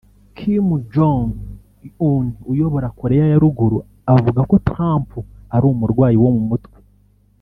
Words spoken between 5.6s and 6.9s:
umurwayi wo mu mutwe